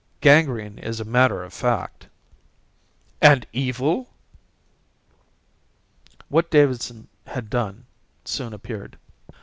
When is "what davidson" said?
6.27-7.07